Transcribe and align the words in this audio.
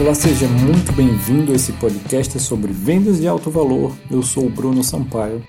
Olá, 0.00 0.14
seja 0.14 0.46
muito 0.46 0.92
bem-vindo 0.92 1.50
a 1.50 1.56
esse 1.56 1.72
podcast 1.72 2.38
sobre 2.38 2.72
vendas 2.72 3.20
de 3.20 3.26
alto 3.26 3.50
valor. 3.50 3.92
Eu 4.08 4.22
sou 4.22 4.46
o 4.46 4.48
Bruno 4.48 4.84
Sampaio. 4.84 5.44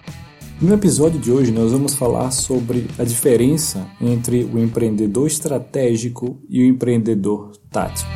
No 0.60 0.74
episódio 0.74 1.20
de 1.20 1.32
hoje, 1.32 1.52
nós 1.52 1.72
vamos 1.72 1.94
falar 1.94 2.32
sobre 2.32 2.88
a 2.98 3.04
diferença 3.04 3.88
entre 4.02 4.44
o 4.46 4.58
empreendedor 4.58 5.28
estratégico 5.28 6.42
e 6.50 6.64
o 6.64 6.66
empreendedor 6.66 7.52
tático. 7.70 8.10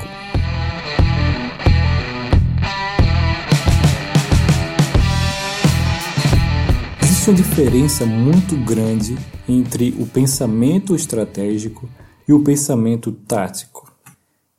Existe 7.03 7.29
uma 7.29 7.37
diferença 7.37 8.07
muito 8.07 8.55
grande 8.65 9.15
entre 9.47 9.95
o 9.99 10.07
pensamento 10.07 10.95
estratégico 10.95 11.87
e 12.27 12.33
o 12.33 12.43
pensamento 12.43 13.11
tático. 13.11 13.93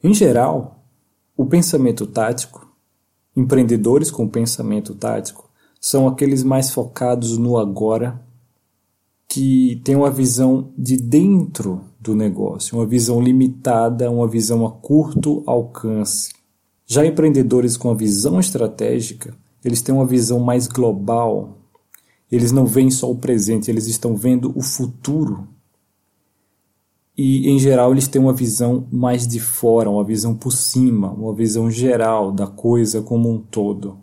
Em 0.01 0.15
geral, 0.15 0.84
o 1.37 1.45
pensamento 1.45 2.07
tático, 2.07 2.69
empreendedores 3.37 4.11
com 4.11 4.29
pensamento 4.29 4.95
tático, 4.95 5.51
são 5.81 6.07
aqueles 6.07 6.43
mais 6.43 6.71
focados 6.71 7.37
no 7.37 7.59
agora, 7.59 8.23
que 9.29 9.81
têm 9.85 9.97
uma 9.97 10.11
visão 10.11 10.73
de 10.79 10.97
dentro 10.97 11.83
do 12.01 12.15
negócio, 12.15 12.79
uma 12.79 12.87
visão 12.87 13.21
limitada, 13.21 14.11
uma 14.11 14.29
visão 14.29 14.65
a 14.65 14.71
curto 14.71 15.43
alcance. 15.47 16.33
Já 16.87 17.05
empreendedores 17.05 17.77
com 17.77 17.91
a 17.91 17.95
visão 17.95 18.39
estratégica, 18.39 19.35
eles 19.65 19.83
têm 19.83 19.95
uma 19.95 20.07
visão 20.07 20.39
mais 20.39 20.67
global. 20.67 21.59
Eles 22.31 22.53
não 22.53 22.67
veem 22.67 22.91
só 22.91 23.11
o 23.11 23.17
presente, 23.17 23.71
eles 23.71 23.87
estão 23.87 24.15
vendo 24.15 24.53
o 24.57 24.63
futuro 24.63 25.49
e 27.17 27.49
em 27.49 27.59
geral 27.59 27.93
eles 27.93 28.09
têm 28.09 28.21
uma 28.21 28.33
visão 28.33 28.87
mais 28.91 29.27
de 29.27 29.39
fora, 29.39 29.89
uma 29.89 30.05
visão 30.05 30.35
por 30.35 30.51
cima, 30.51 31.11
uma 31.13 31.33
visão 31.33 31.71
geral 31.71 32.33
da 32.33 32.47
coisa 32.47 33.01
como 33.03 33.31
um 33.31 33.39
todo. 33.39 33.99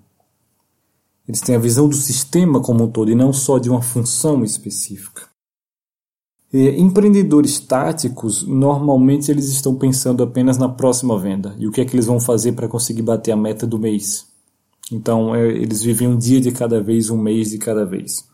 Eles 1.27 1.41
têm 1.41 1.55
a 1.55 1.59
visão 1.59 1.87
do 1.87 1.95
sistema 1.95 2.61
como 2.61 2.83
um 2.83 2.91
todo 2.91 3.11
e 3.11 3.15
não 3.15 3.33
só 3.33 3.57
de 3.57 3.69
uma 3.69 3.81
função 3.81 4.43
específica. 4.43 5.29
E 6.53 6.69
empreendedores 6.71 7.59
táticos, 7.59 8.45
normalmente 8.45 9.31
eles 9.31 9.47
estão 9.49 9.75
pensando 9.75 10.23
apenas 10.23 10.57
na 10.57 10.67
próxima 10.67 11.17
venda 11.17 11.55
e 11.57 11.67
o 11.67 11.71
que 11.71 11.79
é 11.79 11.85
que 11.85 11.95
eles 11.95 12.05
vão 12.05 12.19
fazer 12.19 12.53
para 12.53 12.67
conseguir 12.67 13.01
bater 13.01 13.31
a 13.31 13.37
meta 13.37 13.65
do 13.65 13.79
mês. 13.79 14.27
Então, 14.91 15.33
é, 15.33 15.47
eles 15.47 15.81
vivem 15.81 16.09
um 16.09 16.17
dia 16.17 16.41
de 16.41 16.51
cada 16.51 16.81
vez, 16.81 17.09
um 17.09 17.17
mês 17.17 17.51
de 17.51 17.57
cada 17.57 17.85
vez. 17.85 18.27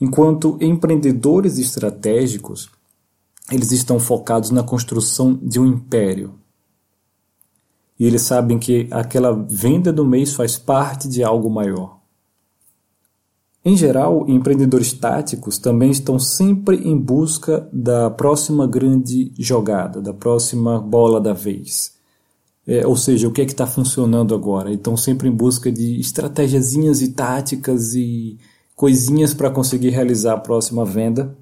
Enquanto 0.00 0.56
empreendedores 0.60 1.58
estratégicos, 1.58 2.70
eles 3.50 3.72
estão 3.72 3.98
focados 3.98 4.50
na 4.50 4.62
construção 4.62 5.38
de 5.42 5.58
um 5.58 5.66
império. 5.66 6.34
E 7.98 8.06
eles 8.06 8.22
sabem 8.22 8.58
que 8.58 8.88
aquela 8.90 9.32
venda 9.32 9.92
do 9.92 10.06
mês 10.06 10.32
faz 10.32 10.56
parte 10.56 11.08
de 11.08 11.22
algo 11.22 11.50
maior. 11.50 12.00
Em 13.62 13.76
geral, 13.76 14.24
empreendedores 14.26 14.94
táticos 14.94 15.58
também 15.58 15.90
estão 15.90 16.18
sempre 16.18 16.76
em 16.76 16.96
busca 16.96 17.68
da 17.70 18.08
próxima 18.08 18.66
grande 18.66 19.32
jogada, 19.38 20.00
da 20.00 20.14
próxima 20.14 20.80
bola 20.80 21.20
da 21.20 21.34
vez. 21.34 21.92
É, 22.66 22.86
ou 22.86 22.96
seja, 22.96 23.28
o 23.28 23.32
que 23.32 23.42
é 23.42 23.44
que 23.44 23.52
está 23.52 23.66
funcionando 23.66 24.34
agora. 24.34 24.72
Estão 24.72 24.96
sempre 24.96 25.28
em 25.28 25.32
busca 25.32 25.70
de 25.70 26.00
estratégiazinhas 26.00 27.02
e 27.02 27.12
táticas 27.12 27.94
e 27.94 28.38
coisinhas 28.74 29.34
para 29.34 29.50
conseguir 29.50 29.90
realizar 29.90 30.34
a 30.34 30.40
próxima 30.40 30.86
venda 30.86 31.36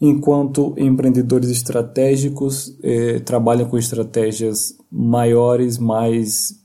enquanto 0.00 0.74
empreendedores 0.76 1.50
estratégicos 1.50 2.76
eh, 2.82 3.20
trabalham 3.20 3.68
com 3.68 3.78
estratégias 3.78 4.76
maiores, 4.90 5.78
mais, 5.78 6.62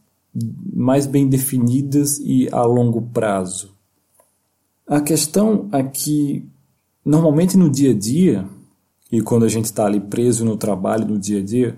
mais 0.74 1.06
bem 1.06 1.28
definidas 1.28 2.20
e 2.20 2.50
a 2.52 2.64
longo 2.64 3.02
prazo. 3.02 3.74
A 4.86 5.00
questão 5.00 5.70
aqui, 5.72 6.46
normalmente 7.06 7.58
no 7.58 7.70
dia 7.70 7.92
a 7.92 7.98
dia, 7.98 8.46
e 9.12 9.22
quando 9.22 9.46
a 9.46 9.50
gente 9.50 9.66
está 9.66 9.86
ali 9.86 10.00
preso 10.00 10.44
no 10.44 10.58
trabalho, 10.58 11.08
no 11.08 11.18
dia 11.18 11.40
a 11.40 11.44
dia, 11.44 11.78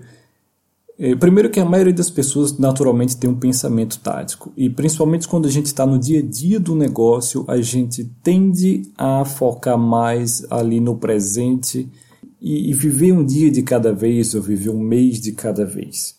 primeiro 1.18 1.50
que 1.50 1.58
a 1.58 1.64
maioria 1.64 1.92
das 1.92 2.08
pessoas 2.08 2.56
naturalmente 2.56 3.16
tem 3.16 3.28
um 3.28 3.38
pensamento 3.38 3.98
tático 3.98 4.52
e 4.56 4.70
principalmente 4.70 5.26
quando 5.26 5.46
a 5.46 5.50
gente 5.50 5.66
está 5.66 5.84
no 5.84 5.98
dia 5.98 6.20
a 6.20 6.22
dia 6.22 6.60
do 6.60 6.74
negócio 6.74 7.44
a 7.48 7.60
gente 7.60 8.04
tende 8.22 8.82
a 8.96 9.24
focar 9.24 9.76
mais 9.76 10.46
ali 10.50 10.78
no 10.78 10.96
presente 10.96 11.90
e, 12.40 12.70
e 12.70 12.72
viver 12.74 13.12
um 13.12 13.24
dia 13.24 13.50
de 13.50 13.62
cada 13.62 13.92
vez 13.92 14.34
ou 14.34 14.42
viver 14.42 14.70
um 14.70 14.78
mês 14.78 15.20
de 15.20 15.32
cada 15.32 15.64
vez. 15.64 16.16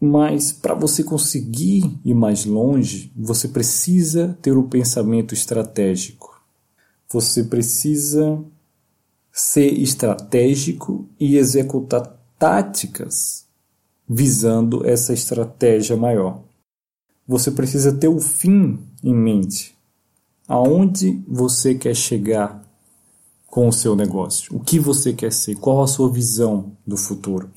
Mas 0.00 0.52
para 0.52 0.74
você 0.74 1.02
conseguir 1.02 1.98
ir 2.04 2.14
mais 2.14 2.44
longe, 2.44 3.10
você 3.16 3.48
precisa 3.48 4.36
ter 4.42 4.56
o 4.56 4.60
um 4.60 4.68
pensamento 4.68 5.32
estratégico. 5.32 6.40
Você 7.08 7.42
precisa 7.42 8.38
ser 9.32 9.72
estratégico 9.72 11.08
e 11.18 11.36
executar 11.36 12.16
táticas 12.38 13.47
visando 14.08 14.86
essa 14.86 15.12
estratégia 15.12 15.96
maior. 15.96 16.42
Você 17.26 17.50
precisa 17.50 17.92
ter 17.92 18.08
o 18.08 18.18
fim 18.18 18.78
em 19.04 19.14
mente. 19.14 19.76
Aonde 20.46 21.22
você 21.28 21.74
quer 21.74 21.94
chegar 21.94 22.62
com 23.46 23.68
o 23.68 23.72
seu 23.72 23.94
negócio? 23.94 24.56
O 24.56 24.60
que 24.60 24.78
você 24.78 25.12
quer 25.12 25.32
ser? 25.32 25.56
Qual 25.56 25.82
a 25.82 25.86
sua 25.86 26.10
visão 26.10 26.72
do 26.86 26.96
futuro? 26.96 27.50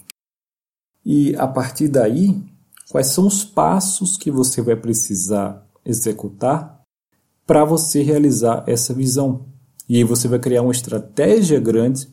E 1.06 1.36
a 1.38 1.48
partir 1.48 1.88
daí, 1.88 2.38
quais 2.90 3.08
são 3.08 3.26
os 3.26 3.46
passos 3.46 4.18
que 4.18 4.30
você 4.30 4.62
vai 4.62 4.76
precisar 4.76 5.66
executar 5.86 6.82
para 7.48 7.64
você 7.64 8.04
realizar 8.04 8.64
essa 8.68 8.94
visão? 8.94 9.46
E 9.88 9.98
aí 9.98 10.04
você 10.04 10.28
vai 10.28 10.40
criar 10.40 10.62
uma 10.62 10.72
estratégia 10.72 11.60
grande, 11.60 12.08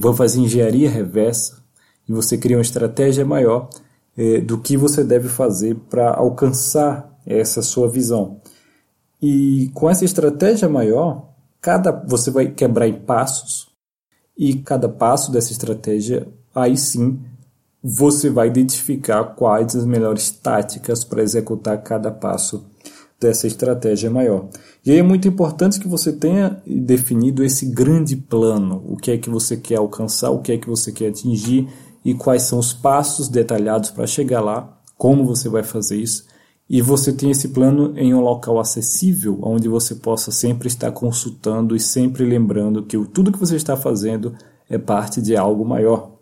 vai 0.00 0.14
fazer 0.14 0.40
engenharia 0.40 0.90
reversa, 0.90 1.61
e 2.08 2.12
você 2.12 2.36
cria 2.36 2.56
uma 2.56 2.62
estratégia 2.62 3.24
maior 3.24 3.68
é, 4.16 4.40
do 4.40 4.58
que 4.58 4.76
você 4.76 5.02
deve 5.02 5.28
fazer 5.28 5.76
para 5.88 6.14
alcançar 6.14 7.12
essa 7.26 7.62
sua 7.62 7.88
visão. 7.88 8.40
E 9.20 9.70
com 9.74 9.88
essa 9.88 10.04
estratégia 10.04 10.68
maior, 10.68 11.28
cada 11.60 11.92
você 11.92 12.30
vai 12.30 12.48
quebrar 12.48 12.88
em 12.88 12.94
passos 12.94 13.68
e 14.36 14.54
cada 14.56 14.88
passo 14.88 15.30
dessa 15.30 15.52
estratégia, 15.52 16.26
aí 16.54 16.76
sim, 16.76 17.20
você 17.82 18.30
vai 18.30 18.48
identificar 18.48 19.24
quais 19.24 19.76
as 19.76 19.84
melhores 19.84 20.30
táticas 20.30 21.04
para 21.04 21.22
executar 21.22 21.82
cada 21.82 22.10
passo 22.10 22.64
dessa 23.20 23.46
estratégia 23.46 24.10
maior. 24.10 24.48
E 24.84 24.90
aí 24.90 24.98
é 24.98 25.02
muito 25.02 25.28
importante 25.28 25.78
que 25.78 25.86
você 25.86 26.12
tenha 26.12 26.60
definido 26.66 27.44
esse 27.44 27.66
grande 27.66 28.16
plano, 28.16 28.82
o 28.86 28.96
que 28.96 29.12
é 29.12 29.18
que 29.18 29.30
você 29.30 29.56
quer 29.56 29.76
alcançar, 29.76 30.30
o 30.30 30.40
que 30.40 30.52
é 30.52 30.58
que 30.58 30.68
você 30.68 30.90
quer 30.90 31.08
atingir 31.08 31.68
e 32.04 32.14
quais 32.14 32.42
são 32.42 32.58
os 32.58 32.72
passos 32.72 33.28
detalhados 33.28 33.90
para 33.90 34.06
chegar 34.06 34.40
lá, 34.40 34.78
como 34.96 35.24
você 35.24 35.48
vai 35.48 35.62
fazer 35.62 35.96
isso, 35.96 36.24
e 36.68 36.80
você 36.80 37.12
tem 37.12 37.30
esse 37.30 37.48
plano 37.48 37.92
em 37.98 38.14
um 38.14 38.20
local 38.20 38.58
acessível, 38.58 39.38
onde 39.42 39.68
você 39.68 39.94
possa 39.94 40.30
sempre 40.30 40.68
estar 40.68 40.90
consultando 40.90 41.76
e 41.76 41.80
sempre 41.80 42.24
lembrando 42.24 42.82
que 42.82 42.96
tudo 43.06 43.32
que 43.32 43.38
você 43.38 43.56
está 43.56 43.76
fazendo 43.76 44.34
é 44.70 44.78
parte 44.78 45.20
de 45.20 45.36
algo 45.36 45.64
maior. 45.64 46.12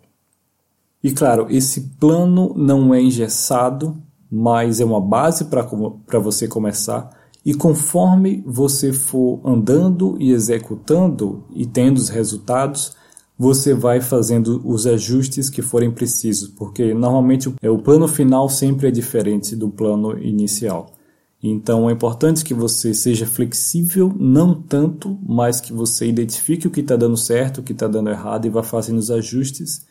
E 1.03 1.13
claro, 1.13 1.47
esse 1.49 1.83
plano 2.01 2.53
não 2.57 2.93
é 2.93 3.01
engessado, 3.01 3.97
mas 4.31 4.81
é 4.81 4.85
uma 4.85 5.01
base 5.01 5.45
para 5.45 6.19
você 6.19 6.49
começar. 6.49 7.11
E 7.45 7.55
conforme 7.55 8.43
você 8.47 8.93
for 8.93 9.41
andando 9.45 10.17
e 10.21 10.31
executando 10.31 11.45
e 11.55 11.65
tendo 11.65 11.99
os 11.99 12.09
resultados, 12.09 12.97
você 13.41 13.73
vai 13.73 14.03
fazendo 14.03 14.61
os 14.67 14.87
ajustes 14.87 15.49
que 15.49 15.63
forem 15.63 15.91
precisos, 15.91 16.47
porque 16.47 16.93
normalmente 16.93 17.49
o 17.49 17.79
plano 17.79 18.07
final 18.07 18.51
sempre 18.51 18.89
é 18.89 18.91
diferente 18.91 19.57
do 19.57 19.71
plano 19.71 20.23
inicial. 20.23 20.93
Então 21.43 21.89
é 21.89 21.93
importante 21.95 22.45
que 22.45 22.53
você 22.53 22.93
seja 22.93 23.25
flexível, 23.25 24.13
não 24.15 24.53
tanto, 24.53 25.19
mas 25.27 25.59
que 25.59 25.73
você 25.73 26.07
identifique 26.07 26.67
o 26.67 26.71
que 26.71 26.81
está 26.81 26.97
dando 26.97 27.17
certo, 27.17 27.59
o 27.59 27.63
que 27.63 27.73
está 27.73 27.89
dando 27.89 28.11
errado 28.11 28.45
e 28.45 28.51
vá 28.51 28.63
fazendo 28.63 28.99
os 28.99 29.11
ajustes 29.11 29.87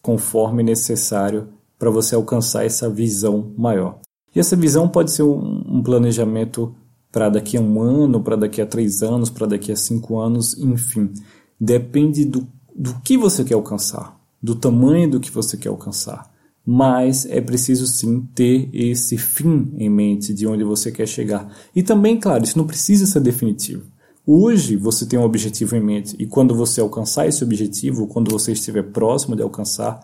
conforme 0.00 0.62
necessário 0.62 1.48
para 1.76 1.90
você 1.90 2.14
alcançar 2.14 2.64
essa 2.64 2.88
visão 2.88 3.52
maior. 3.58 3.98
E 4.32 4.38
essa 4.38 4.54
visão 4.54 4.88
pode 4.88 5.10
ser 5.10 5.24
um, 5.24 5.82
planejamento 5.82 6.72
para 7.10 7.28
daqui 7.28 7.56
a 7.56 7.60
um 7.60 7.82
ano, 7.82 8.22
para 8.22 8.36
daqui 8.36 8.62
a 8.62 8.66
três 8.66 9.02
anos, 9.02 9.28
para 9.28 9.48
daqui 9.48 9.72
a 9.72 9.76
cinco 9.76 10.20
anos, 10.20 10.56
enfim. 10.56 11.12
Depende 11.60 12.24
do 12.24 12.46
do 12.74 12.94
que 13.00 13.16
você 13.16 13.44
quer 13.44 13.54
alcançar, 13.54 14.18
do 14.42 14.54
tamanho 14.54 15.10
do 15.10 15.20
que 15.20 15.30
você 15.30 15.56
quer 15.56 15.68
alcançar. 15.68 16.30
Mas 16.64 17.26
é 17.26 17.40
preciso 17.40 17.86
sim 17.86 18.20
ter 18.34 18.70
esse 18.72 19.18
fim 19.18 19.74
em 19.78 19.90
mente 19.90 20.32
de 20.32 20.46
onde 20.46 20.62
você 20.62 20.92
quer 20.92 21.08
chegar. 21.08 21.52
E 21.74 21.82
também, 21.82 22.18
claro, 22.18 22.44
isso 22.44 22.56
não 22.56 22.66
precisa 22.66 23.04
ser 23.04 23.20
definitivo. 23.20 23.82
Hoje 24.24 24.76
você 24.76 25.04
tem 25.04 25.18
um 25.18 25.24
objetivo 25.24 25.74
em 25.74 25.80
mente 25.80 26.14
e 26.16 26.26
quando 26.26 26.54
você 26.54 26.80
alcançar 26.80 27.26
esse 27.26 27.42
objetivo, 27.42 28.06
quando 28.06 28.30
você 28.30 28.52
estiver 28.52 28.84
próximo 28.84 29.34
de 29.34 29.42
alcançar, 29.42 30.00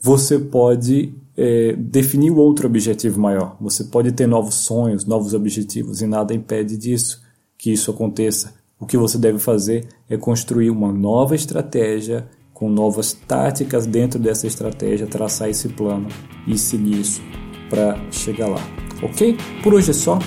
você 0.00 0.38
pode 0.38 1.12
é, 1.36 1.74
definir 1.74 2.30
outro 2.30 2.66
objetivo 2.66 3.20
maior. 3.20 3.56
Você 3.60 3.84
pode 3.84 4.12
ter 4.12 4.26
novos 4.26 4.54
sonhos, 4.54 5.04
novos 5.04 5.34
objetivos, 5.34 6.00
e 6.00 6.06
nada 6.06 6.34
impede 6.34 6.76
disso, 6.76 7.22
que 7.58 7.70
isso 7.70 7.90
aconteça. 7.90 8.54
O 8.80 8.86
que 8.86 8.96
você 8.96 9.18
deve 9.18 9.38
fazer 9.38 9.86
é 10.08 10.16
construir 10.16 10.70
uma 10.70 10.90
nova 10.90 11.34
estratégia, 11.34 12.26
com 12.54 12.70
novas 12.70 13.12
táticas 13.12 13.86
dentro 13.86 14.18
dessa 14.18 14.46
estratégia, 14.46 15.06
traçar 15.06 15.50
esse 15.50 15.68
plano 15.68 16.08
e 16.46 16.56
seguir 16.56 17.00
isso 17.00 17.20
para 17.68 17.94
chegar 18.10 18.48
lá. 18.48 18.60
Ok? 19.02 19.36
Por 19.62 19.74
hoje 19.74 19.90
é 19.90 19.94
só 19.94 20.18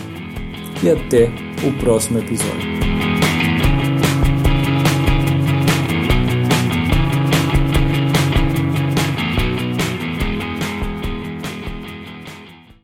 e 0.84 0.90
até 0.90 1.32
o 1.68 1.80
próximo 1.80 2.20
episódio. 2.20 3.03